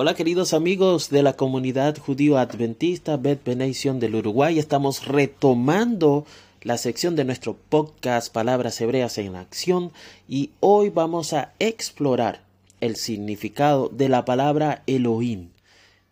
Hola 0.00 0.14
queridos 0.14 0.54
amigos 0.54 1.10
de 1.10 1.24
la 1.24 1.32
comunidad 1.32 1.98
judío 1.98 2.38
adventista 2.38 3.16
Bet 3.16 3.42
Benation 3.42 3.98
del 3.98 4.14
Uruguay. 4.14 4.56
Estamos 4.60 5.04
retomando 5.04 6.24
la 6.62 6.78
sección 6.78 7.16
de 7.16 7.24
nuestro 7.24 7.56
podcast 7.68 8.32
Palabras 8.32 8.80
Hebreas 8.80 9.18
en 9.18 9.34
Acción 9.34 9.90
y 10.28 10.50
hoy 10.60 10.90
vamos 10.90 11.32
a 11.32 11.52
explorar 11.58 12.44
el 12.80 12.94
significado 12.94 13.88
de 13.88 14.08
la 14.08 14.24
palabra 14.24 14.84
Elohim, 14.86 15.48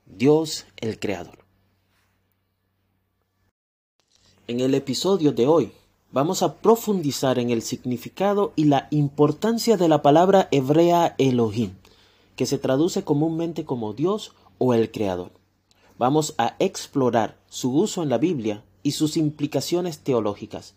Dios 0.04 0.66
el 0.80 0.98
Creador. 0.98 1.38
En 4.48 4.58
el 4.58 4.74
episodio 4.74 5.30
de 5.30 5.46
hoy 5.46 5.70
vamos 6.10 6.42
a 6.42 6.54
profundizar 6.54 7.38
en 7.38 7.50
el 7.50 7.62
significado 7.62 8.52
y 8.56 8.64
la 8.64 8.88
importancia 8.90 9.76
de 9.76 9.88
la 9.88 10.02
palabra 10.02 10.48
hebrea 10.50 11.14
Elohim 11.18 11.70
que 12.36 12.46
se 12.46 12.58
traduce 12.58 13.02
comúnmente 13.02 13.64
como 13.64 13.94
Dios 13.94 14.32
o 14.58 14.74
el 14.74 14.90
Creador. 14.90 15.32
Vamos 15.98 16.34
a 16.38 16.54
explorar 16.58 17.38
su 17.48 17.74
uso 17.74 18.02
en 18.02 18.10
la 18.10 18.18
Biblia 18.18 18.62
y 18.82 18.92
sus 18.92 19.16
implicaciones 19.16 19.98
teológicas. 20.00 20.74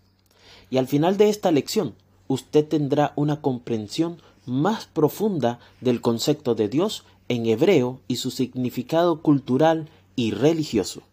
Y 0.70 0.78
al 0.78 0.88
final 0.88 1.18
de 1.18 1.30
esta 1.30 1.52
lección, 1.52 1.94
usted 2.28 2.66
tendrá 2.66 3.14
una 3.16 3.42
comprensión 3.42 4.22
más 4.46 4.86
profunda 4.86 5.60
del 5.82 6.02
concepto 6.02 6.56
de 6.56 6.70
Dios 6.70 7.04
en 7.28 7.46
hebreo 7.46 8.00
y 8.08 8.16
su 8.16 8.32
significado 8.32 9.22
cultural 9.22 9.90
y 10.16 10.32
religioso. 10.32 11.04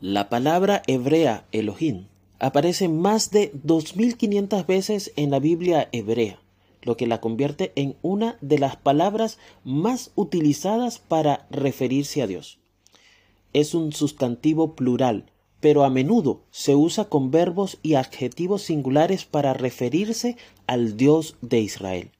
La 0.00 0.28
palabra 0.28 0.82
hebrea 0.86 1.46
Elohim 1.50 2.06
aparece 2.38 2.88
más 2.88 3.30
de 3.30 3.50
2500 3.54 4.66
veces 4.66 5.12
en 5.16 5.30
la 5.30 5.38
Biblia 5.38 5.88
hebrea 5.92 6.43
lo 6.84 6.96
que 6.96 7.06
la 7.06 7.20
convierte 7.20 7.72
en 7.74 7.96
una 8.02 8.38
de 8.40 8.58
las 8.58 8.76
palabras 8.76 9.38
más 9.64 10.12
utilizadas 10.14 10.98
para 10.98 11.46
referirse 11.50 12.22
a 12.22 12.26
Dios. 12.26 12.58
Es 13.52 13.74
un 13.74 13.92
sustantivo 13.92 14.74
plural, 14.74 15.30
pero 15.60 15.84
a 15.84 15.90
menudo 15.90 16.42
se 16.50 16.74
usa 16.74 17.06
con 17.06 17.30
verbos 17.30 17.78
y 17.82 17.94
adjetivos 17.94 18.62
singulares 18.62 19.24
para 19.24 19.54
referirse 19.54 20.36
al 20.66 20.96
Dios 20.96 21.36
de 21.40 21.60
Israel. 21.60 22.10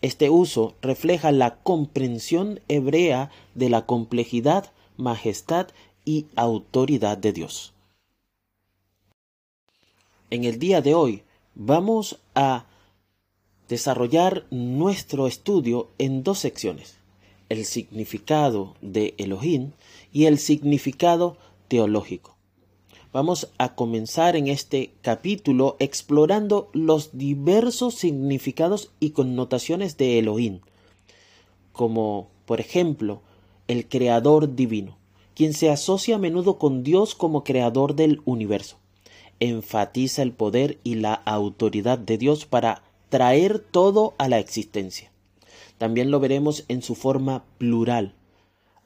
Este 0.00 0.30
uso 0.30 0.74
refleja 0.82 1.30
la 1.30 1.62
comprensión 1.62 2.60
hebrea 2.66 3.30
de 3.54 3.70
la 3.70 3.86
complejidad, 3.86 4.72
majestad 4.96 5.68
y 6.04 6.26
autoridad 6.34 7.16
de 7.16 7.32
Dios. 7.32 7.72
En 10.30 10.42
el 10.44 10.58
día 10.58 10.80
de 10.80 10.94
hoy 10.94 11.22
vamos 11.54 12.18
a 12.34 12.66
desarrollar 13.72 14.44
nuestro 14.50 15.26
estudio 15.26 15.88
en 15.96 16.22
dos 16.22 16.38
secciones, 16.40 16.98
el 17.48 17.64
significado 17.64 18.74
de 18.82 19.14
Elohim 19.16 19.70
y 20.12 20.26
el 20.26 20.38
significado 20.38 21.38
teológico. 21.68 22.36
Vamos 23.14 23.48
a 23.56 23.74
comenzar 23.74 24.36
en 24.36 24.48
este 24.48 24.92
capítulo 25.00 25.76
explorando 25.78 26.68
los 26.74 27.16
diversos 27.16 27.94
significados 27.94 28.90
y 29.00 29.12
connotaciones 29.12 29.96
de 29.96 30.18
Elohim, 30.18 30.60
como 31.72 32.28
por 32.44 32.60
ejemplo 32.60 33.22
el 33.68 33.88
creador 33.88 34.54
divino, 34.54 34.98
quien 35.34 35.54
se 35.54 35.70
asocia 35.70 36.16
a 36.16 36.18
menudo 36.18 36.58
con 36.58 36.82
Dios 36.82 37.14
como 37.14 37.42
creador 37.42 37.94
del 37.94 38.20
universo. 38.26 38.76
Enfatiza 39.40 40.20
el 40.20 40.32
poder 40.32 40.78
y 40.84 40.96
la 40.96 41.14
autoridad 41.14 41.96
de 41.96 42.18
Dios 42.18 42.44
para 42.44 42.82
traer 43.12 43.58
todo 43.58 44.14
a 44.16 44.26
la 44.26 44.38
existencia. 44.38 45.12
También 45.76 46.10
lo 46.10 46.18
veremos 46.18 46.64
en 46.68 46.80
su 46.80 46.94
forma 46.94 47.44
plural. 47.58 48.14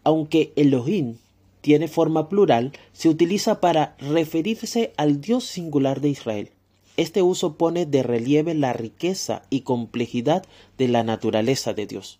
Aunque 0.03 0.53
Elohim 0.57 1.19
tiene 1.61 1.87
forma 1.87 2.29
plural, 2.29 2.73
se 2.93 3.09
utiliza 3.09 3.61
para 3.61 3.95
referirse 4.01 4.93
al 4.97 5.21
Dios 5.21 5.45
singular 5.45 6.01
de 6.01 6.09
Israel. 6.09 6.51
Este 6.97 7.23
uso 7.23 7.55
pone 7.55 7.87
de 7.87 8.03
relieve 8.03 8.55
la 8.55 8.73
riqueza 8.73 9.43
y 9.49 9.61
complejidad 9.61 10.45
de 10.77 10.89
la 10.89 11.05
naturaleza 11.05 11.73
de 11.73 11.87
Dios. 11.87 12.19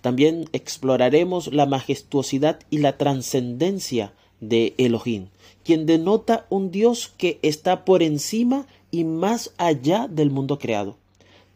También 0.00 0.48
exploraremos 0.52 1.52
la 1.52 1.66
majestuosidad 1.66 2.60
y 2.70 2.78
la 2.78 2.98
trascendencia 2.98 4.12
de 4.38 4.74
Elohim, 4.78 5.26
quien 5.64 5.86
denota 5.86 6.46
un 6.50 6.70
Dios 6.70 7.12
que 7.16 7.40
está 7.42 7.84
por 7.84 8.04
encima 8.04 8.68
y 8.94 9.02
más 9.02 9.52
allá 9.58 10.06
del 10.06 10.30
mundo 10.30 10.60
creado. 10.60 10.96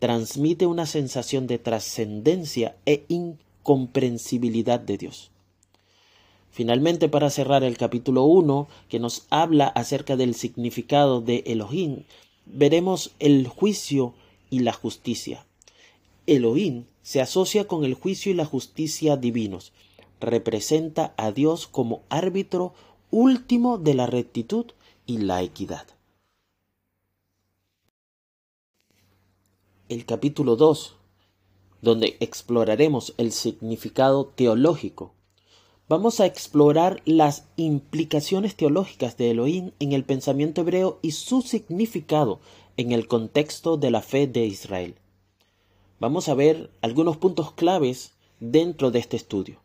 Transmite 0.00 0.66
una 0.66 0.86
sensación 0.86 1.46
de 1.46 1.60
trascendencia 1.60 2.74
e 2.84 3.04
incomprensibilidad 3.06 4.80
de 4.80 4.98
Dios. 4.98 5.30
Finalmente, 6.50 7.08
para 7.08 7.30
cerrar 7.30 7.62
el 7.62 7.78
capítulo 7.78 8.24
1, 8.24 8.66
que 8.88 8.98
nos 8.98 9.28
habla 9.30 9.68
acerca 9.68 10.16
del 10.16 10.34
significado 10.34 11.20
de 11.20 11.44
Elohim, 11.46 12.02
veremos 12.44 13.12
el 13.20 13.46
juicio 13.46 14.14
y 14.50 14.58
la 14.58 14.72
justicia. 14.72 15.46
Elohim 16.26 16.86
se 17.02 17.20
asocia 17.20 17.68
con 17.68 17.84
el 17.84 17.94
juicio 17.94 18.32
y 18.32 18.34
la 18.34 18.46
justicia 18.46 19.16
divinos. 19.16 19.72
Representa 20.20 21.14
a 21.16 21.30
Dios 21.30 21.68
como 21.68 22.02
árbitro 22.08 22.74
último 23.12 23.78
de 23.78 23.94
la 23.94 24.06
rectitud 24.06 24.66
y 25.06 25.18
la 25.18 25.40
equidad. 25.40 25.86
El 29.88 30.04
capítulo 30.04 30.56
2, 30.56 30.96
donde 31.80 32.16
exploraremos 32.20 33.14
el 33.16 33.32
significado 33.32 34.26
teológico. 34.26 35.12
Vamos 35.88 36.20
a 36.20 36.26
explorar 36.26 37.00
las 37.06 37.46
implicaciones 37.56 38.54
teológicas 38.54 39.16
de 39.16 39.30
Elohim 39.30 39.70
en 39.78 39.92
el 39.92 40.04
pensamiento 40.04 40.60
hebreo 40.60 40.98
y 41.00 41.12
su 41.12 41.40
significado 41.40 42.40
en 42.76 42.92
el 42.92 43.08
contexto 43.08 43.78
de 43.78 43.90
la 43.90 44.02
fe 44.02 44.26
de 44.26 44.44
Israel. 44.44 44.96
Vamos 46.00 46.28
a 46.28 46.34
ver 46.34 46.70
algunos 46.82 47.16
puntos 47.16 47.52
claves 47.52 48.12
dentro 48.40 48.90
de 48.90 48.98
este 48.98 49.16
estudio. 49.16 49.60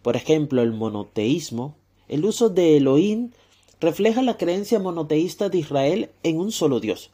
Por 0.00 0.16
ejemplo, 0.16 0.62
el 0.62 0.72
monoteísmo. 0.72 1.76
El 2.08 2.24
uso 2.24 2.48
de 2.48 2.78
Elohim 2.78 3.32
refleja 3.80 4.22
la 4.22 4.38
creencia 4.38 4.78
monoteísta 4.78 5.50
de 5.50 5.58
Israel 5.58 6.10
en 6.22 6.38
un 6.38 6.50
solo 6.50 6.80
Dios 6.80 7.10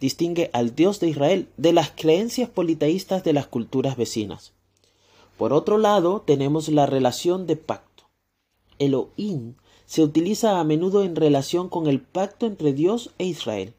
distingue 0.00 0.50
al 0.52 0.74
Dios 0.74 0.98
de 0.98 1.08
Israel 1.08 1.48
de 1.56 1.72
las 1.72 1.90
creencias 1.90 2.48
politeístas 2.48 3.22
de 3.22 3.32
las 3.32 3.46
culturas 3.46 3.96
vecinas. 3.96 4.52
Por 5.36 5.52
otro 5.52 5.78
lado, 5.78 6.22
tenemos 6.26 6.68
la 6.68 6.86
relación 6.86 7.46
de 7.46 7.56
pacto. 7.56 8.04
Elohim 8.78 9.54
se 9.86 10.02
utiliza 10.02 10.58
a 10.58 10.64
menudo 10.64 11.04
en 11.04 11.16
relación 11.16 11.68
con 11.68 11.86
el 11.86 12.00
pacto 12.00 12.46
entre 12.46 12.72
Dios 12.72 13.10
e 13.18 13.26
Israel 13.26 13.74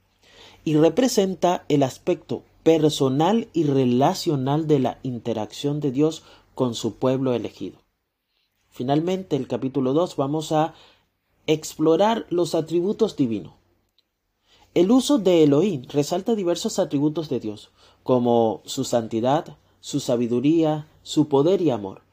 y 0.64 0.76
representa 0.76 1.66
el 1.70 1.84
aspecto 1.84 2.44
personal 2.64 3.48
y 3.54 3.64
relacional 3.64 4.68
de 4.68 4.80
la 4.80 5.00
interacción 5.04 5.80
de 5.80 5.92
Dios 5.92 6.24
con 6.54 6.76
su 6.76 6.96
pueblo 6.96 7.34
elegido. 7.34 7.80
Finalmente, 8.70 9.36
el 9.36 9.48
capítulo 9.48 9.94
2 9.94 10.16
vamos 10.16 10.52
a 10.52 10.74
explorar 11.48 12.28
los 12.30 12.56
atributos 12.56 13.16
divinos. 13.16 13.61
El 14.74 14.90
uso 14.90 15.18
de 15.18 15.44
Elohim 15.44 15.84
resalta 15.90 16.34
diversos 16.34 16.80
atributos 16.80 17.28
de 17.28 17.42
Dios, 17.42 17.72
como 18.04 18.62
su 18.64 18.86
santidad, 18.86 19.58
su 19.82 20.00
sabiduría, 20.00 20.88
su 21.04 21.28
poder 21.28 21.62
y 21.62 21.72
amor, 21.72 22.04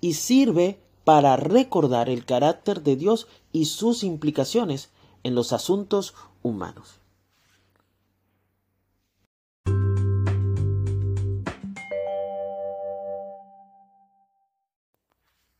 y 0.00 0.14
sirve 0.14 0.78
para 1.02 1.36
recordar 1.36 2.08
el 2.08 2.24
carácter 2.24 2.82
de 2.84 2.94
Dios 2.94 3.26
y 3.52 3.64
sus 3.64 4.04
implicaciones 4.04 4.90
en 5.24 5.34
los 5.34 5.52
asuntos 5.52 6.14
humanos. 6.44 7.00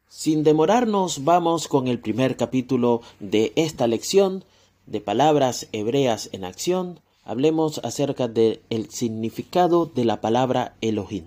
Sin 0.09 0.45
demorarnos, 0.45 1.25
vamos 1.25 1.67
con 1.67 1.89
el 1.89 1.99
primer 1.99 2.37
capítulo 2.37 3.03
de 3.19 3.53
esta 3.57 3.89
lección 3.89 4.45
de 4.87 5.01
palabras 5.01 5.69
hebreas 5.73 6.29
en 6.33 6.45
acción, 6.45 7.01
hablemos 7.25 7.81
acerca 7.85 8.29
del 8.29 8.61
significado 8.91 9.87
de 9.87 10.05
la 10.05 10.21
palabra 10.21 10.75
Elohim. 10.81 11.25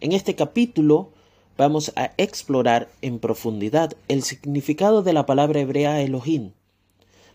En 0.00 0.12
este 0.12 0.34
capítulo 0.34 1.10
vamos 1.56 1.92
a 1.96 2.12
explorar 2.16 2.88
en 3.02 3.18
profundidad 3.18 3.94
el 4.08 4.22
significado 4.22 5.02
de 5.02 5.12
la 5.12 5.24
palabra 5.24 5.60
hebrea 5.60 6.02
Elohim. 6.02 6.52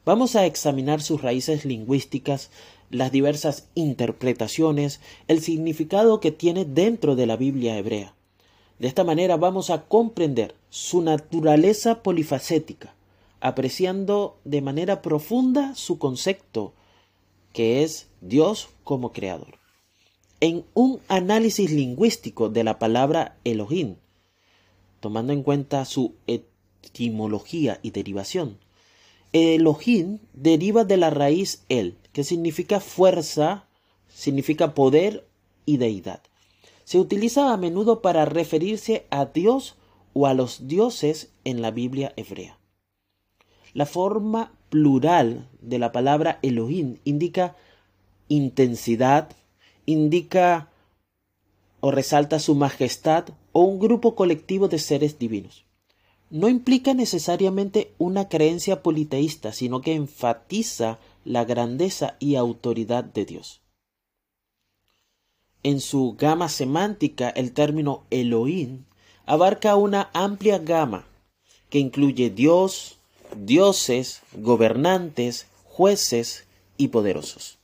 Vamos 0.06 0.36
a 0.36 0.46
examinar 0.46 1.02
sus 1.02 1.22
raíces 1.22 1.64
lingüísticas, 1.64 2.50
las 2.90 3.12
diversas 3.12 3.68
interpretaciones, 3.76 5.00
el 5.28 5.42
significado 5.42 6.20
que 6.20 6.32
tiene 6.32 6.66
dentro 6.66 7.16
de 7.16 7.26
la 7.26 7.38
Biblia 7.38 7.78
hebrea. 7.78 8.14
De 8.80 8.88
esta 8.88 9.04
manera 9.04 9.38
vamos 9.38 9.70
a 9.70 9.84
comprender 9.84 10.56
su 10.70 11.02
naturaleza 11.02 12.02
polifacética, 12.02 12.94
apreciando 13.42 14.40
de 14.46 14.62
manera 14.62 15.02
profunda 15.02 15.76
su 15.76 15.98
concepto, 15.98 16.74
que 17.54 17.84
es 17.84 18.08
Dios 18.22 18.70
como 18.84 19.12
creador. 19.12 19.60
en 20.42 20.66
un 20.74 21.00
análisis 21.08 21.72
lingüístico 21.72 22.50
de 22.50 22.64
la 22.64 22.80
palabra 22.80 23.38
Elohim, 23.44 23.98
tomando 25.00 25.34
en 25.34 25.44
cuenta 25.44 25.86
su 25.86 26.16
etimología 26.26 27.80
y 27.84 27.92
derivación. 27.92 28.58
Elohim 29.34 30.20
deriva 30.34 30.84
de 30.84 30.98
la 30.98 31.12
raíz 31.12 31.64
el, 31.70 31.96
que 32.12 32.24
significa 32.24 32.80
fuerza, 32.80 33.68
significa 34.10 34.74
poder 34.74 35.28
y 35.66 35.78
deidad. 35.78 36.22
Se 36.84 37.00
utiliza 37.00 37.54
a 37.54 37.58
menudo 37.58 38.02
para 38.02 38.26
referirse 38.26 39.06
a 39.12 39.26
Dios 39.26 39.76
o 40.14 40.26
a 40.26 40.34
los 40.34 40.68
dioses 40.68 41.30
en 41.46 41.62
la 41.62 41.72
Biblia 41.72 42.14
hebrea. 42.18 42.58
La 43.74 43.86
forma 43.86 44.52
plural 44.70 45.50
de 45.62 45.80
la 45.80 45.92
palabra 45.92 46.40
Elohim 46.42 46.98
indica 47.04 47.56
intensidad, 48.28 49.30
indica 49.86 50.70
o 51.80 51.92
resalta 51.92 52.40
su 52.40 52.56
majestad 52.56 53.26
o 53.52 53.62
un 53.62 53.80
grupo 53.80 54.16
colectivo 54.16 54.68
de 54.68 54.80
seres 54.80 55.20
divinos. 55.20 55.66
No 56.30 56.48
implica 56.48 56.94
necesariamente 56.94 57.92
una 57.98 58.30
creencia 58.30 58.82
politeísta, 58.84 59.52
sino 59.52 59.82
que 59.82 59.94
enfatiza 59.94 61.00
la 61.26 61.44
grandeza 61.44 62.16
y 62.20 62.36
autoridad 62.36 63.04
de 63.04 63.26
Dios. 63.26 63.62
En 65.64 65.82
su 65.82 66.16
gama 66.18 66.50
semántica, 66.50 67.30
el 67.30 67.52
término 67.52 68.04
Elohim 68.10 68.86
abarca 69.26 69.76
una 69.76 70.10
amplia 70.14 70.58
gama 70.58 71.06
que 71.70 71.80
incluye 71.80 72.30
Dios, 72.30 72.98
dioses, 73.36 74.22
gobernantes, 74.34 75.48
jueces 75.64 76.46
y 76.78 76.90
poderosos. 76.90 77.60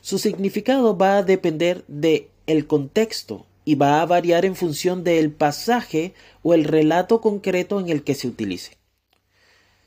Su 0.00 0.18
significado 0.18 0.96
va 0.96 1.18
a 1.18 1.22
depender 1.22 1.84
de 1.88 2.30
el 2.46 2.66
contexto 2.66 3.46
y 3.64 3.74
va 3.74 4.00
a 4.00 4.06
variar 4.06 4.44
en 4.44 4.56
función 4.56 5.04
del 5.04 5.30
pasaje 5.30 6.14
o 6.42 6.54
el 6.54 6.64
relato 6.64 7.20
concreto 7.20 7.78
en 7.78 7.88
el 7.88 8.02
que 8.02 8.14
se 8.14 8.28
utilice. 8.28 8.78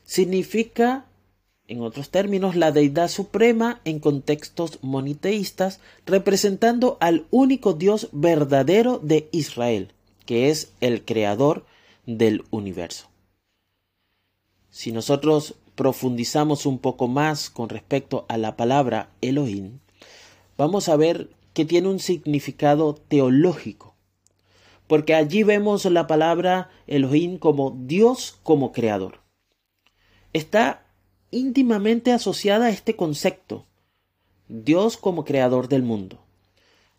Significa, 0.04 1.06
en 1.66 1.80
otros 1.80 2.10
términos, 2.10 2.56
la 2.56 2.72
deidad 2.72 3.08
suprema 3.08 3.80
en 3.84 3.98
contextos 3.98 4.78
moniteístas, 4.82 5.80
representando 6.06 6.96
al 7.00 7.26
único 7.30 7.72
Dios 7.72 8.08
verdadero 8.12 8.98
de 8.98 9.28
Israel, 9.32 9.92
que 10.26 10.50
es 10.50 10.72
el 10.80 11.04
creador 11.04 11.64
del 12.06 12.44
universo. 12.50 13.13
Si 14.74 14.90
nosotros 14.90 15.54
profundizamos 15.76 16.66
un 16.66 16.80
poco 16.80 17.06
más 17.06 17.48
con 17.48 17.68
respecto 17.68 18.26
a 18.28 18.36
la 18.38 18.56
palabra 18.56 19.08
Elohim, 19.20 19.78
vamos 20.58 20.88
a 20.88 20.96
ver 20.96 21.30
que 21.52 21.64
tiene 21.64 21.86
un 21.86 22.00
significado 22.00 22.96
teológico, 22.96 23.94
porque 24.88 25.14
allí 25.14 25.44
vemos 25.44 25.84
la 25.84 26.08
palabra 26.08 26.70
Elohim 26.88 27.38
como 27.38 27.78
Dios 27.84 28.40
como 28.42 28.72
creador. 28.72 29.20
Está 30.32 30.84
íntimamente 31.30 32.10
asociada 32.10 32.66
a 32.66 32.70
este 32.70 32.96
concepto, 32.96 33.66
Dios 34.48 34.96
como 34.96 35.24
creador 35.24 35.68
del 35.68 35.84
mundo. 35.84 36.18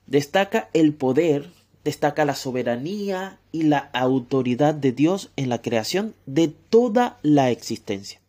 Destaca 0.08 0.70
el 0.72 0.94
poder, 0.94 1.52
destaca 1.86 2.26
la 2.26 2.36
soberanía 2.36 3.38
y 3.52 3.64
la 3.64 3.78
autoridad 3.94 4.74
de 4.74 4.92
Dios 4.92 5.30
en 5.36 5.50
la 5.50 5.62
creación 5.62 6.16
de 6.26 6.48
toda 6.48 7.20
la 7.22 7.52
existencia. 7.52 8.20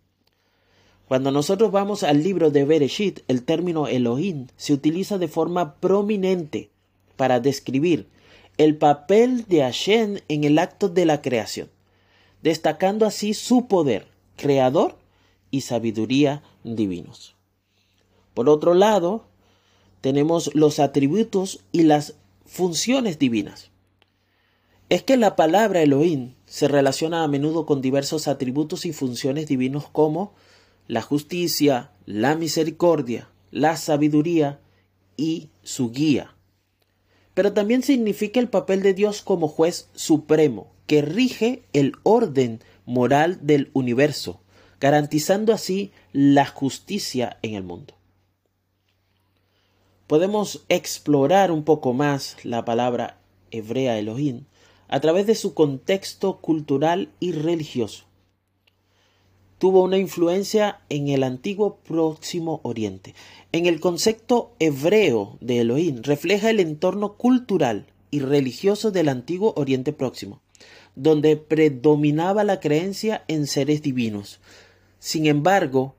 Cuando 1.08 1.30
nosotros 1.30 1.72
vamos 1.72 2.02
al 2.02 2.22
libro 2.22 2.50
de 2.50 2.64
Bereshit, 2.64 3.20
el 3.28 3.44
término 3.44 3.88
Elohim 3.88 4.48
se 4.56 4.74
utiliza 4.74 5.16
de 5.16 5.28
forma 5.28 5.76
prominente 5.76 6.68
para 7.16 7.40
describir 7.40 8.08
el 8.58 8.76
papel 8.76 9.46
de 9.46 9.62
Hashem 9.62 10.18
en 10.28 10.44
el 10.44 10.58
acto 10.58 10.90
de 10.90 11.06
la 11.06 11.22
creación, 11.22 11.70
destacando 12.42 13.06
así 13.06 13.32
su 13.32 13.68
poder 13.68 14.06
creador 14.36 14.98
y 15.50 15.62
sabiduría 15.62 16.42
divinos. 16.62 17.36
Por 18.34 18.50
otro 18.50 18.74
lado, 18.74 19.24
tenemos 20.02 20.54
los 20.54 20.78
atributos 20.78 21.60
y 21.72 21.84
las 21.84 22.16
funciones 22.46 23.18
divinas. 23.18 23.70
Es 24.88 25.02
que 25.02 25.16
la 25.16 25.34
palabra 25.36 25.82
Elohim 25.82 26.34
se 26.46 26.68
relaciona 26.68 27.24
a 27.24 27.28
menudo 27.28 27.66
con 27.66 27.80
diversos 27.80 28.28
atributos 28.28 28.86
y 28.86 28.92
funciones 28.92 29.46
divinos 29.46 29.88
como 29.90 30.34
la 30.86 31.02
justicia, 31.02 31.90
la 32.06 32.36
misericordia, 32.36 33.28
la 33.50 33.76
sabiduría 33.76 34.60
y 35.16 35.50
su 35.62 35.90
guía. 35.90 36.36
Pero 37.34 37.52
también 37.52 37.82
significa 37.82 38.38
el 38.38 38.48
papel 38.48 38.82
de 38.82 38.94
Dios 38.94 39.22
como 39.22 39.48
juez 39.48 39.88
supremo, 39.94 40.72
que 40.86 41.02
rige 41.02 41.64
el 41.72 41.94
orden 42.04 42.60
moral 42.86 43.40
del 43.42 43.70
universo, 43.72 44.40
garantizando 44.80 45.52
así 45.52 45.90
la 46.12 46.46
justicia 46.46 47.38
en 47.42 47.54
el 47.54 47.64
mundo. 47.64 47.94
Podemos 50.06 50.64
explorar 50.68 51.50
un 51.50 51.64
poco 51.64 51.92
más 51.92 52.36
la 52.44 52.64
palabra 52.64 53.18
hebrea 53.50 53.98
Elohim 53.98 54.44
a 54.88 55.00
través 55.00 55.26
de 55.26 55.34
su 55.34 55.54
contexto 55.54 56.38
cultural 56.38 57.10
y 57.18 57.32
religioso 57.32 58.06
tuvo 59.58 59.82
una 59.82 59.98
influencia 59.98 60.80
en 60.88 61.08
el 61.08 61.22
antiguo 61.22 61.76
Próximo 61.76 62.60
Oriente. 62.62 63.14
En 63.52 63.66
el 63.66 63.80
concepto 63.80 64.52
hebreo 64.58 65.38
de 65.40 65.60
Elohim 65.60 66.02
refleja 66.02 66.50
el 66.50 66.60
entorno 66.60 67.14
cultural 67.14 67.86
y 68.10 68.20
religioso 68.20 68.90
del 68.90 69.08
antiguo 69.08 69.54
Oriente 69.56 69.92
Próximo, 69.92 70.42
donde 70.94 71.36
predominaba 71.36 72.44
la 72.44 72.60
creencia 72.60 73.24
en 73.28 73.46
seres 73.46 73.82
divinos. 73.82 74.40
Sin 74.98 75.26
embargo, 75.26 75.94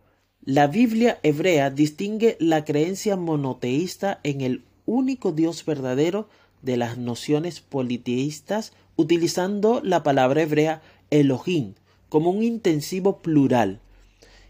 la 0.47 0.67
Biblia 0.67 1.19
hebrea 1.23 1.69
distingue 1.69 2.37
la 2.39 2.63
creencia 2.63 3.17
monoteísta 3.17 4.21
en 4.23 4.39
el 4.39 4.63
único 4.85 5.33
Dios 5.33 5.65
verdadero 5.65 6.29
de 6.61 6.77
las 6.77 6.97
nociones 6.97 7.59
politeístas 7.59 8.71
utilizando 8.95 9.81
la 9.83 10.03
palabra 10.03 10.43
hebrea 10.43 10.81
Elohim, 11.09 11.73
como 12.07 12.29
un 12.29 12.43
intensivo 12.43 13.17
plural 13.17 13.81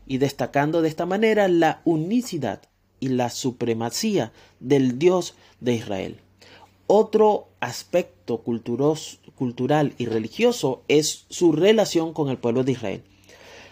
y 0.05 0.19
destacando 0.19 0.83
de 0.83 0.89
esta 0.89 1.07
manera 1.07 1.47
la 1.47 1.81
unicidad 1.83 2.61
y 2.99 3.07
la 3.07 3.31
supremacía 3.31 4.31
del 4.59 4.99
Dios 4.99 5.33
de 5.61 5.73
Israel. 5.73 6.17
Otro 6.85 7.47
aspecto 7.59 8.43
cultural 8.43 9.93
y 9.97 10.05
religioso 10.05 10.83
es 10.89 11.25
su 11.29 11.53
relación 11.53 12.13
con 12.13 12.29
el 12.29 12.37
pueblo 12.37 12.63
de 12.63 12.73
Israel. 12.73 13.03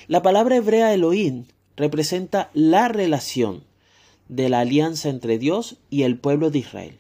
La 0.08 0.24
palabra 0.24 0.56
hebrea 0.56 0.92
Elohim 0.92 1.46
representa 1.78 2.50
la 2.54 2.88
relación 2.88 3.64
de 4.28 4.50
la 4.50 4.62
alianza 4.62 5.10
entre 5.10 5.38
Dios 5.38 5.78
y 5.90 6.04
el 6.04 6.18
pueblo 6.18 6.50
de 6.50 6.60
Israel. 6.60 7.00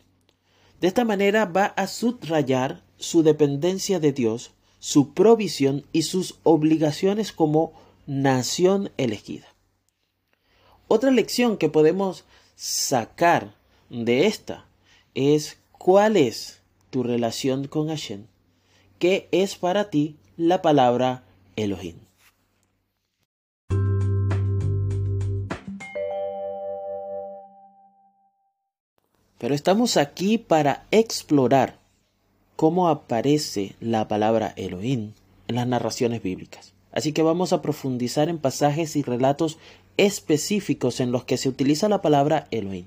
De 0.81 0.87
esta 0.87 1.05
manera 1.05 1.45
va 1.45 1.65
a 1.65 1.87
subrayar 1.87 2.83
su 2.97 3.23
dependencia 3.23 3.99
de 3.99 4.11
Dios 4.11 4.51
su 4.85 5.15
provisión 5.15 5.83
y 5.93 6.03
sus 6.03 6.35
obligaciones 6.43 7.31
como 7.31 7.73
nación 8.05 8.91
elegida. 8.97 9.47
Otra 10.87 11.09
lección 11.09 11.57
que 11.57 11.69
podemos 11.69 12.23
sacar 12.55 13.55
de 13.89 14.27
esta 14.27 14.67
es 15.15 15.57
cuál 15.71 16.17
es 16.17 16.61
tu 16.91 17.01
relación 17.01 17.67
con 17.67 17.87
Hashem. 17.87 18.27
¿Qué 18.99 19.27
es 19.31 19.55
para 19.55 19.89
ti 19.89 20.17
la 20.37 20.61
palabra 20.61 21.23
Elohim? 21.55 22.04
Pero 29.37 29.53
estamos 29.53 29.97
aquí 29.97 30.37
para 30.37 30.85
explorar 30.91 31.79
cómo 32.55 32.87
aparece 32.87 33.75
la 33.79 34.07
palabra 34.07 34.53
Elohim 34.55 35.11
en 35.47 35.55
las 35.55 35.67
narraciones 35.67 36.23
bíblicas. 36.23 36.73
Así 36.91 37.11
que 37.11 37.21
vamos 37.21 37.51
a 37.51 37.61
profundizar 37.61 38.29
en 38.29 38.37
pasajes 38.37 38.95
y 38.95 39.03
relatos 39.03 39.57
específicos 39.97 40.99
en 40.99 41.11
los 41.11 41.25
que 41.25 41.37
se 41.37 41.49
utiliza 41.49 41.89
la 41.89 42.01
palabra 42.01 42.47
Elohim. 42.51 42.85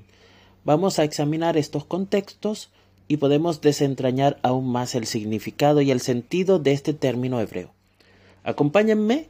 Vamos 0.64 0.98
a 0.98 1.04
examinar 1.04 1.56
estos 1.56 1.84
contextos 1.84 2.70
y 3.06 3.18
podemos 3.18 3.60
desentrañar 3.60 4.38
aún 4.42 4.70
más 4.70 4.94
el 4.94 5.06
significado 5.06 5.82
y 5.82 5.90
el 5.90 6.00
sentido 6.00 6.58
de 6.58 6.72
este 6.72 6.94
término 6.94 7.40
hebreo. 7.40 7.72
Acompáñenme 8.44 9.28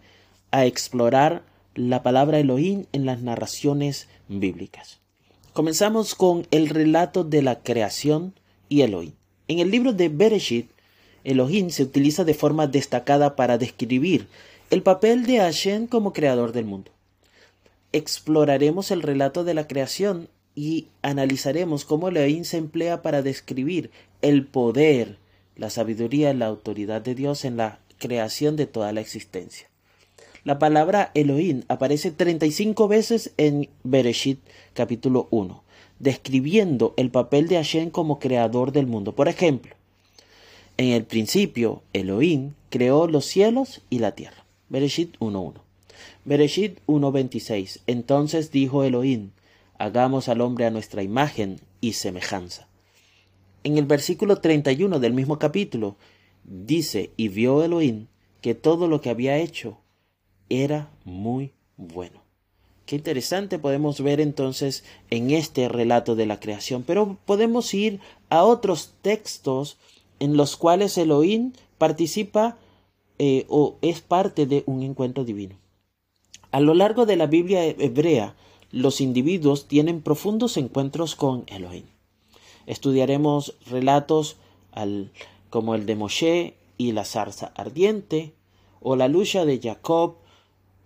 a 0.50 0.66
explorar 0.66 1.42
la 1.74 2.02
palabra 2.02 2.38
Elohim 2.38 2.86
en 2.92 3.06
las 3.06 3.20
narraciones 3.20 4.08
bíblicas. 4.28 5.00
Comenzamos 5.58 6.14
con 6.14 6.46
el 6.52 6.68
relato 6.68 7.24
de 7.24 7.42
la 7.42 7.64
creación 7.64 8.32
y 8.68 8.82
Elohim. 8.82 9.14
En 9.48 9.58
el 9.58 9.72
libro 9.72 9.92
de 9.92 10.08
Bereshit, 10.08 10.70
Elohim 11.24 11.70
se 11.70 11.82
utiliza 11.82 12.22
de 12.22 12.32
forma 12.32 12.68
destacada 12.68 13.34
para 13.34 13.58
describir 13.58 14.28
el 14.70 14.84
papel 14.84 15.26
de 15.26 15.38
Hashem 15.38 15.88
como 15.88 16.12
creador 16.12 16.52
del 16.52 16.64
mundo. 16.64 16.92
Exploraremos 17.90 18.92
el 18.92 19.02
relato 19.02 19.42
de 19.42 19.54
la 19.54 19.66
creación 19.66 20.28
y 20.54 20.86
analizaremos 21.02 21.84
cómo 21.84 22.06
Elohim 22.06 22.44
se 22.44 22.58
emplea 22.58 23.02
para 23.02 23.22
describir 23.22 23.90
el 24.22 24.46
poder, 24.46 25.18
la 25.56 25.70
sabiduría 25.70 26.30
y 26.30 26.36
la 26.36 26.46
autoridad 26.46 27.02
de 27.02 27.16
Dios 27.16 27.44
en 27.44 27.56
la 27.56 27.80
creación 27.98 28.54
de 28.54 28.68
toda 28.68 28.92
la 28.92 29.00
existencia. 29.00 29.67
La 30.48 30.58
palabra 30.58 31.10
Elohim 31.12 31.64
aparece 31.68 32.10
35 32.10 32.88
veces 32.88 33.34
en 33.36 33.68
Bereshit 33.84 34.38
capítulo 34.72 35.28
1, 35.30 35.62
describiendo 35.98 36.94
el 36.96 37.10
papel 37.10 37.48
de 37.48 37.56
Hashem 37.56 37.90
como 37.90 38.18
creador 38.18 38.72
del 38.72 38.86
mundo. 38.86 39.14
Por 39.14 39.28
ejemplo, 39.28 39.74
en 40.78 40.92
el 40.94 41.04
principio 41.04 41.82
Elohim 41.92 42.54
creó 42.70 43.08
los 43.08 43.26
cielos 43.26 43.82
y 43.90 43.98
la 43.98 44.12
tierra. 44.12 44.46
Bereshit 44.70 45.18
1.1. 45.18 45.60
Bereshit 46.24 46.78
1.26. 46.86 47.80
Entonces 47.86 48.50
dijo 48.50 48.84
Elohim, 48.84 49.32
hagamos 49.76 50.30
al 50.30 50.40
hombre 50.40 50.64
a 50.64 50.70
nuestra 50.70 51.02
imagen 51.02 51.60
y 51.82 51.92
semejanza. 51.92 52.68
En 53.64 53.76
el 53.76 53.84
versículo 53.84 54.36
31 54.36 54.98
del 54.98 55.12
mismo 55.12 55.38
capítulo 55.38 55.96
dice, 56.44 57.10
y 57.18 57.28
vio 57.28 57.62
Elohim 57.62 58.06
que 58.40 58.54
todo 58.54 58.88
lo 58.88 59.02
que 59.02 59.10
había 59.10 59.36
hecho 59.36 59.76
era 60.48 60.90
muy 61.04 61.52
bueno. 61.76 62.22
Qué 62.86 62.96
interesante 62.96 63.58
podemos 63.58 64.00
ver 64.00 64.20
entonces 64.20 64.82
en 65.10 65.30
este 65.30 65.68
relato 65.68 66.16
de 66.16 66.26
la 66.26 66.40
creación, 66.40 66.82
pero 66.86 67.18
podemos 67.26 67.74
ir 67.74 68.00
a 68.30 68.44
otros 68.44 68.94
textos 69.02 69.76
en 70.20 70.36
los 70.36 70.56
cuales 70.56 70.96
Elohim 70.96 71.52
participa 71.76 72.56
eh, 73.18 73.44
o 73.48 73.76
es 73.82 74.00
parte 74.00 74.46
de 74.46 74.62
un 74.66 74.82
encuentro 74.82 75.24
divino. 75.24 75.56
A 76.50 76.60
lo 76.60 76.72
largo 76.72 77.04
de 77.04 77.16
la 77.16 77.26
Biblia 77.26 77.64
hebrea, 77.66 78.34
los 78.70 79.00
individuos 79.00 79.68
tienen 79.68 80.00
profundos 80.00 80.56
encuentros 80.56 81.14
con 81.14 81.44
Elohim. 81.48 81.84
Estudiaremos 82.66 83.54
relatos 83.66 84.36
como 85.50 85.74
el 85.74 85.86
de 85.86 85.96
Moshe 85.96 86.54
y 86.76 86.92
la 86.92 87.04
zarza 87.04 87.52
ardiente, 87.54 88.34
o 88.80 88.94
la 88.94 89.08
lucha 89.08 89.44
de 89.44 89.58
Jacob 89.60 90.16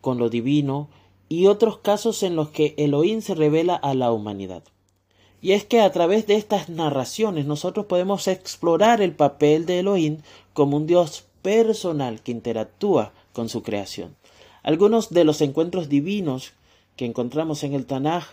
con 0.02 0.18
lo 0.18 0.28
divino, 0.28 0.90
y 1.30 1.46
otros 1.46 1.78
casos 1.78 2.22
en 2.22 2.36
los 2.36 2.50
que 2.50 2.74
Elohim 2.76 3.22
se 3.22 3.34
revela 3.34 3.74
a 3.74 3.94
la 3.94 4.12
humanidad. 4.12 4.62
Y 5.40 5.52
es 5.52 5.64
que 5.64 5.80
a 5.80 5.90
través 5.90 6.26
de 6.26 6.34
estas 6.34 6.68
narraciones 6.68 7.46
nosotros 7.46 7.86
podemos 7.86 8.28
explorar 8.28 9.00
el 9.00 9.12
papel 9.14 9.64
de 9.64 9.78
Elohim 9.78 10.18
como 10.52 10.76
un 10.76 10.86
Dios 10.86 11.24
personal 11.40 12.22
que 12.22 12.32
interactúa 12.32 13.12
con 13.32 13.48
su 13.48 13.62
creación. 13.62 14.14
Algunos 14.62 15.08
de 15.08 15.24
los 15.24 15.40
encuentros 15.40 15.88
divinos 15.88 16.52
que 16.96 17.06
encontramos 17.06 17.64
en 17.64 17.72
el 17.72 17.86
Tanaj, 17.86 18.24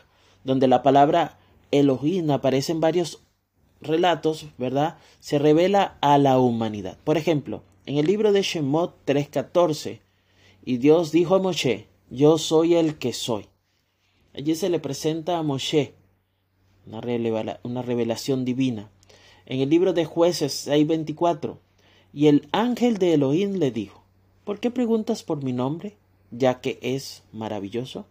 donde 0.44 0.68
la 0.68 0.84
palabra 0.84 1.40
Elohim 1.72 2.30
aparece 2.32 2.74
en 2.74 2.82
varios 2.82 3.22
relatos, 3.82 4.48
¿verdad? 4.58 4.98
Se 5.20 5.40
revela 5.40 5.98
a 6.02 6.18
la 6.18 6.38
humanidad. 6.40 6.98
Por 7.04 7.18
ejemplo, 7.18 7.64
en 7.86 7.98
el 7.98 8.06
libro 8.06 8.32
de 8.32 8.42
Shemot 8.42 8.94
3:14, 9.06 10.02
y 10.70 10.78
Dios 10.78 11.12
dijo 11.12 11.34
a 11.34 11.40
Moshe, 11.40 11.88
yo 12.12 12.38
soy 12.38 12.76
el 12.76 13.00
que 13.00 13.12
soy. 13.12 13.48
Allí 14.36 14.54
se 14.54 14.70
le 14.70 14.80
presenta 14.80 15.40
a 15.40 15.42
Moshe 15.42 15.96
una, 16.86 17.60
una 17.64 17.82
revelación 17.82 18.46
divina. 18.46 18.92
En 19.48 19.62
el 19.62 19.70
libro 19.72 19.94
de 19.94 20.06
jueces 20.06 20.68
6:24, 20.68 21.58
y 22.14 22.28
el 22.28 22.48
ángel 22.52 23.00
de 23.00 23.16
Elohim 23.16 23.56
le 23.56 23.72
dijo, 23.72 24.04
¿por 24.44 24.60
qué 24.60 24.70
preguntas 24.70 25.24
por 25.24 25.44
mi 25.44 25.54
nombre, 25.54 25.98
ya 26.30 26.62
que 26.62 26.78
es 26.84 27.24
maravilloso? 27.34 28.06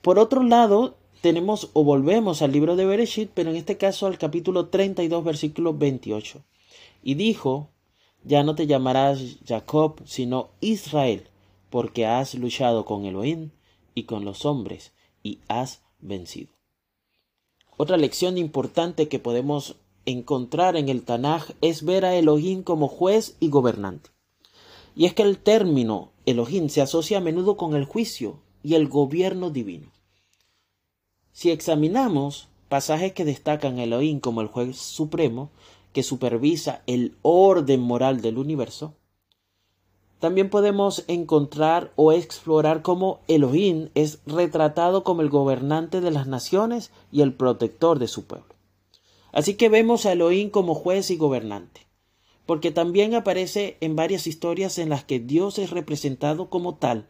Por 0.00 0.18
otro 0.18 0.42
lado, 0.42 0.96
tenemos 1.20 1.68
o 1.74 1.84
volvemos 1.84 2.40
al 2.40 2.52
libro 2.52 2.74
de 2.74 2.86
Bereshit, 2.86 3.30
pero 3.34 3.50
en 3.50 3.56
este 3.56 3.76
caso 3.76 4.06
al 4.06 4.16
capítulo 4.16 4.68
32, 4.68 5.22
versículo 5.22 5.74
28. 5.74 6.42
Y 7.02 7.16
dijo, 7.16 7.68
ya 8.22 8.42
no 8.44 8.54
te 8.54 8.66
llamarás 8.66 9.36
Jacob, 9.46 10.00
sino 10.06 10.48
Israel, 10.62 11.28
porque 11.74 12.06
has 12.06 12.36
luchado 12.36 12.84
con 12.84 13.04
Elohim 13.04 13.50
y 13.96 14.04
con 14.04 14.24
los 14.24 14.44
hombres, 14.44 14.92
y 15.24 15.40
has 15.48 15.82
vencido. 15.98 16.52
Otra 17.76 17.96
lección 17.96 18.38
importante 18.38 19.08
que 19.08 19.18
podemos 19.18 19.74
encontrar 20.06 20.76
en 20.76 20.88
el 20.88 21.02
Tanaj 21.02 21.50
es 21.62 21.84
ver 21.84 22.04
a 22.04 22.14
Elohim 22.14 22.62
como 22.62 22.86
juez 22.86 23.36
y 23.40 23.48
gobernante. 23.48 24.10
Y 24.94 25.06
es 25.06 25.14
que 25.14 25.24
el 25.24 25.36
término 25.36 26.12
Elohim 26.26 26.68
se 26.68 26.80
asocia 26.80 27.18
a 27.18 27.20
menudo 27.20 27.56
con 27.56 27.74
el 27.74 27.86
juicio 27.86 28.38
y 28.62 28.76
el 28.76 28.86
gobierno 28.86 29.50
divino. 29.50 29.90
Si 31.32 31.50
examinamos 31.50 32.46
pasajes 32.68 33.14
que 33.14 33.24
destacan 33.24 33.80
a 33.80 33.82
Elohim 33.82 34.20
como 34.20 34.42
el 34.42 34.46
juez 34.46 34.76
supremo, 34.76 35.50
que 35.92 36.04
supervisa 36.04 36.84
el 36.86 37.16
orden 37.22 37.80
moral 37.80 38.20
del 38.20 38.38
universo, 38.38 38.94
también 40.24 40.48
podemos 40.48 41.04
encontrar 41.06 41.92
o 41.96 42.10
explorar 42.10 42.80
cómo 42.80 43.20
Elohim 43.28 43.90
es 43.94 44.20
retratado 44.24 45.04
como 45.04 45.20
el 45.20 45.28
gobernante 45.28 46.00
de 46.00 46.10
las 46.10 46.26
naciones 46.26 46.92
y 47.12 47.20
el 47.20 47.34
protector 47.34 47.98
de 47.98 48.08
su 48.08 48.24
pueblo. 48.24 48.54
Así 49.32 49.52
que 49.52 49.68
vemos 49.68 50.06
a 50.06 50.12
Elohim 50.12 50.48
como 50.48 50.74
juez 50.74 51.10
y 51.10 51.18
gobernante, 51.18 51.82
porque 52.46 52.70
también 52.70 53.14
aparece 53.14 53.76
en 53.82 53.96
varias 53.96 54.26
historias 54.26 54.78
en 54.78 54.88
las 54.88 55.04
que 55.04 55.20
Dios 55.20 55.58
es 55.58 55.68
representado 55.68 56.48
como 56.48 56.76
tal, 56.76 57.06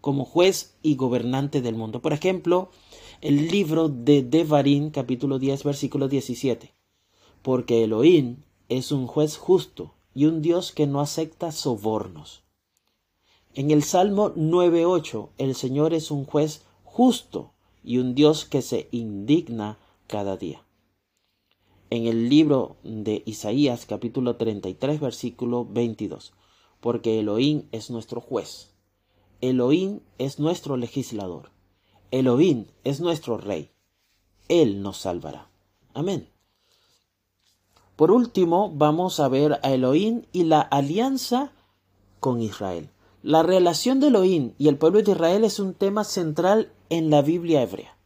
como 0.00 0.24
juez 0.24 0.78
y 0.80 0.96
gobernante 0.96 1.60
del 1.60 1.74
mundo. 1.74 2.00
Por 2.00 2.14
ejemplo, 2.14 2.70
el 3.20 3.48
libro 3.48 3.90
de 3.90 4.22
Devarim, 4.22 4.88
capítulo 4.88 5.38
10, 5.38 5.62
versículo 5.62 6.08
17. 6.08 6.72
Porque 7.42 7.84
Elohim 7.84 8.44
es 8.70 8.92
un 8.92 9.06
juez 9.06 9.36
justo 9.36 9.92
y 10.14 10.24
un 10.24 10.40
Dios 10.40 10.72
que 10.72 10.86
no 10.86 11.02
acepta 11.02 11.52
sobornos. 11.52 12.45
En 13.56 13.70
el 13.70 13.84
Salmo 13.84 14.34
9.8, 14.34 15.30
el 15.38 15.54
Señor 15.54 15.94
es 15.94 16.10
un 16.10 16.26
juez 16.26 16.60
justo 16.84 17.52
y 17.82 17.96
un 17.96 18.14
Dios 18.14 18.44
que 18.44 18.60
se 18.60 18.86
indigna 18.90 19.78
cada 20.08 20.36
día. 20.36 20.62
En 21.88 22.06
el 22.06 22.28
libro 22.28 22.76
de 22.82 23.22
Isaías 23.24 23.86
capítulo 23.86 24.36
33 24.36 25.00
versículo 25.00 25.64
22, 25.64 26.34
porque 26.80 27.18
Elohim 27.18 27.62
es 27.72 27.88
nuestro 27.88 28.20
juez, 28.20 28.74
Elohim 29.40 30.00
es 30.18 30.38
nuestro 30.38 30.76
legislador, 30.76 31.48
Elohim 32.10 32.66
es 32.84 33.00
nuestro 33.00 33.38
rey. 33.38 33.70
Él 34.48 34.82
nos 34.82 34.98
salvará. 34.98 35.48
Amén. 35.94 36.28
Por 37.96 38.10
último, 38.10 38.70
vamos 38.74 39.18
a 39.18 39.28
ver 39.28 39.60
a 39.62 39.72
Elohim 39.72 40.24
y 40.30 40.44
la 40.44 40.60
alianza 40.60 41.52
con 42.20 42.42
Israel. 42.42 42.90
La 43.26 43.42
relación 43.42 43.98
de 43.98 44.06
Elohim 44.06 44.52
y 44.56 44.68
el 44.68 44.78
pueblo 44.78 45.02
de 45.02 45.10
Israel 45.10 45.42
es 45.42 45.58
un 45.58 45.74
tema 45.74 46.04
central 46.04 46.70
en 46.90 47.10
la 47.10 47.22
Biblia 47.22 47.60
hebrea. 47.60 47.96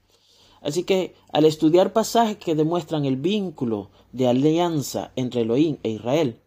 Así 0.63 0.85
que 0.85 1.15
al 1.31 1.45
estudiar 1.45 1.93
pasajes 1.93 2.39
que 2.39 2.55
demuestran 2.55 3.05
el 3.05 3.17
vínculo 3.17 3.91
de 4.13 4.29
alianza 4.29 5.13
entre 5.17 5.43
Elohim 5.43 5.77
e 5.83 5.91
Israel, 5.91 6.41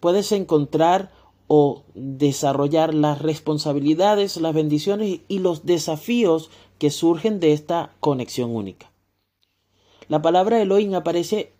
puedes 0.00 0.32
encontrar 0.32 1.12
o 1.46 1.82
desarrollar 1.94 2.94
las 2.94 3.20
responsabilidades, 3.20 4.38
las 4.38 4.54
bendiciones 4.54 5.20
y 5.28 5.38
los 5.40 5.66
desafíos 5.66 6.48
que 6.78 6.90
surgen 6.90 7.38
de 7.38 7.52
esta 7.52 7.92
conexión 8.00 8.56
única. 8.56 8.90
La 10.08 10.22
palabra 10.22 10.62
Elohim 10.62 10.94
aparece 10.94 11.52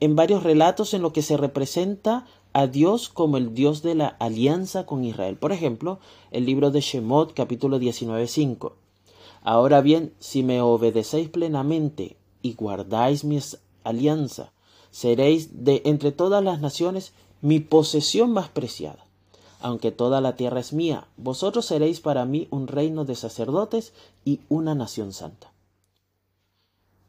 en 0.00 0.16
varios 0.16 0.42
relatos 0.42 0.94
en 0.94 1.02
lo 1.02 1.12
que 1.12 1.20
se 1.20 1.36
representa 1.36 2.24
a 2.52 2.66
Dios 2.66 3.08
como 3.08 3.36
el 3.36 3.54
Dios 3.54 3.82
de 3.82 3.94
la 3.94 4.08
alianza 4.08 4.86
con 4.86 5.04
Israel. 5.04 5.36
Por 5.36 5.52
ejemplo, 5.52 5.98
el 6.30 6.46
libro 6.46 6.70
de 6.70 6.80
Shemot 6.80 7.34
capítulo 7.34 7.78
19.5. 7.78 8.72
Ahora 9.42 9.80
bien, 9.80 10.12
si 10.18 10.42
me 10.42 10.60
obedecéis 10.60 11.28
plenamente 11.28 12.16
y 12.42 12.54
guardáis 12.54 13.24
mi 13.24 13.38
alianza, 13.84 14.52
seréis 14.90 15.64
de 15.64 15.82
entre 15.84 16.12
todas 16.12 16.42
las 16.44 16.60
naciones 16.60 17.12
mi 17.40 17.60
posesión 17.60 18.32
más 18.32 18.48
preciada 18.48 19.06
aunque 19.62 19.92
toda 19.92 20.20
la 20.20 20.34
tierra 20.34 20.60
es 20.60 20.72
mía, 20.72 21.06
vosotros 21.16 21.66
seréis 21.66 22.00
para 22.00 22.24
mí 22.24 22.48
un 22.50 22.66
reino 22.66 23.04
de 23.04 23.14
sacerdotes 23.14 23.92
y 24.24 24.40
una 24.48 24.74
nación 24.74 25.12
santa. 25.12 25.51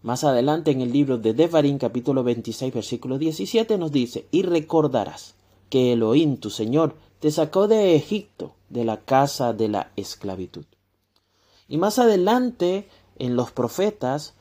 Más 0.04 0.26
adelante 0.26 0.72
en 0.72 0.82
el 0.82 0.92
libro 0.92 1.18
de 1.18 1.34
Devarim 1.34 1.78
capítulo 1.78 2.26
26 2.26 2.74
versículo 2.74 3.18
17 3.18 3.78
nos 3.78 3.90
dice, 3.90 4.28
y 4.32 4.42
recordarás 4.42 5.36
que 5.70 5.94
Elohim 5.94 6.36
tu 6.36 6.50
Señor 6.50 6.98
te 7.22 7.32
sacó 7.32 7.70
de 7.70 7.96
Egipto, 7.96 8.54
de 8.68 8.84
la 8.84 8.98
casa 8.98 9.54
de 9.54 9.70
la 9.70 9.94
esclavitud. 9.96 10.66
Y 11.70 11.78
más 11.78 12.00
adelante 12.00 12.90
en 13.18 13.38
los 13.38 13.54
profetas, 13.54 14.34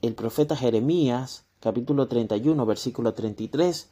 el 0.00 0.14
profeta 0.14 0.54
Jeremías 0.54 1.44
capítulo 1.58 2.06
31 2.06 2.64
versículo 2.64 3.14
33 3.14 3.90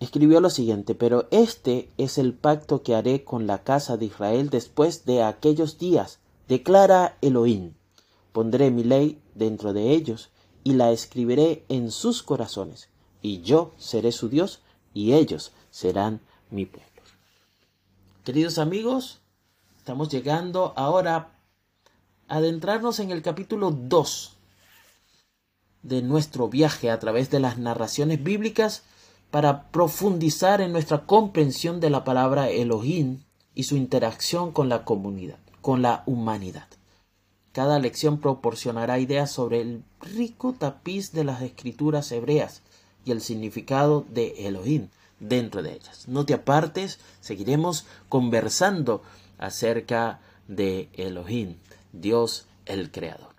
escribió 0.00 0.40
lo 0.40 0.48
siguiente, 0.48 0.94
pero 0.94 1.28
este 1.30 1.90
es 1.98 2.16
el 2.16 2.32
pacto 2.32 2.82
que 2.82 2.94
haré 2.94 3.22
con 3.22 3.46
la 3.46 3.64
casa 3.64 3.98
de 3.98 4.06
Israel 4.06 4.48
después 4.48 5.04
de 5.04 5.22
aquellos 5.22 5.76
días, 5.76 6.20
declara 6.48 7.18
Elohim. 7.20 7.74
Pondré 8.32 8.70
mi 8.70 8.84
ley 8.84 9.20
dentro 9.34 9.72
de 9.72 9.90
ellos 9.90 10.30
y 10.62 10.74
la 10.74 10.90
escribiré 10.90 11.64
en 11.68 11.90
sus 11.90 12.22
corazones, 12.22 12.88
y 13.22 13.40
yo 13.42 13.72
seré 13.78 14.12
su 14.12 14.28
Dios 14.28 14.60
y 14.94 15.12
ellos 15.12 15.52
serán 15.70 16.20
mi 16.50 16.66
pueblo. 16.66 16.88
Queridos 18.24 18.58
amigos, 18.58 19.20
estamos 19.78 20.08
llegando 20.08 20.72
ahora 20.76 21.32
a 22.28 22.36
adentrarnos 22.36 23.00
en 23.00 23.10
el 23.10 23.22
capítulo 23.22 23.70
2 23.70 24.36
de 25.82 26.02
nuestro 26.02 26.48
viaje 26.48 26.90
a 26.90 26.98
través 26.98 27.30
de 27.30 27.40
las 27.40 27.58
narraciones 27.58 28.22
bíblicas 28.22 28.84
para 29.30 29.70
profundizar 29.70 30.60
en 30.60 30.72
nuestra 30.72 31.06
comprensión 31.06 31.80
de 31.80 31.90
la 31.90 32.04
palabra 32.04 32.50
Elohim 32.50 33.22
y 33.54 33.64
su 33.64 33.76
interacción 33.76 34.52
con 34.52 34.68
la 34.68 34.84
comunidad, 34.84 35.38
con 35.60 35.82
la 35.82 36.02
humanidad. 36.06 36.66
Cada 37.52 37.78
lección 37.78 38.20
proporcionará 38.20 38.98
ideas 38.98 39.30
sobre 39.30 39.60
el 39.60 39.82
rico 40.00 40.54
tapiz 40.56 41.12
de 41.12 41.24
las 41.24 41.42
escrituras 41.42 42.12
hebreas 42.12 42.62
y 43.04 43.10
el 43.10 43.20
significado 43.20 44.06
de 44.08 44.46
Elohim 44.46 44.88
dentro 45.18 45.62
de 45.62 45.72
ellas. 45.72 46.06
No 46.06 46.24
te 46.24 46.34
apartes, 46.34 47.00
seguiremos 47.20 47.86
conversando 48.08 49.02
acerca 49.38 50.20
de 50.46 50.88
Elohim, 50.94 51.56
Dios 51.92 52.46
el 52.66 52.90
Creador. 52.90 53.29